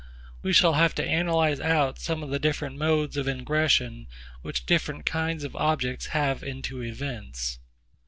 [0.41, 4.07] We shall have to analyse out some of the different modes of ingression
[4.41, 7.59] which different kinds of objects have into events.